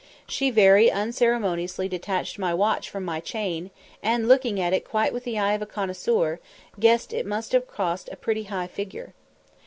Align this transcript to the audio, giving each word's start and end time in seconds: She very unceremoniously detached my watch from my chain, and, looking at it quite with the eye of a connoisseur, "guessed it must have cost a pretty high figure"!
She 0.27 0.49
very 0.49 0.89
unceremoniously 0.89 1.87
detached 1.87 2.39
my 2.39 2.55
watch 2.55 2.89
from 2.89 3.05
my 3.05 3.19
chain, 3.19 3.69
and, 4.01 4.27
looking 4.27 4.59
at 4.59 4.73
it 4.73 4.83
quite 4.83 5.13
with 5.13 5.25
the 5.25 5.37
eye 5.37 5.53
of 5.53 5.61
a 5.61 5.67
connoisseur, 5.67 6.39
"guessed 6.79 7.13
it 7.13 7.23
must 7.23 7.51
have 7.51 7.67
cost 7.67 8.09
a 8.11 8.15
pretty 8.15 8.45
high 8.45 8.65
figure"! 8.65 9.13